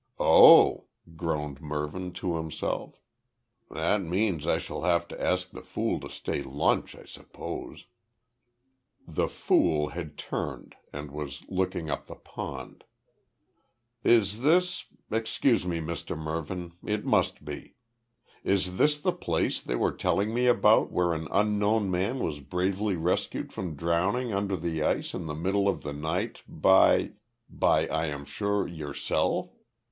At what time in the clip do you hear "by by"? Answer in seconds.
26.47-27.87